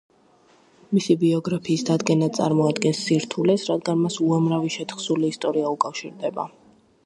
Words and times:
მისი 0.97 1.15
ბიოგრაფიის 1.23 1.83
დადგენა 1.89 2.29
წარმოადგენს 2.39 3.03
სირთულეს, 3.09 3.69
რადგან 3.73 4.03
მას 4.07 4.19
უამრავი 4.29 4.75
შეთხზული 4.79 5.33
ისტორია 5.35 5.73
უკავშირდება. 5.79 6.51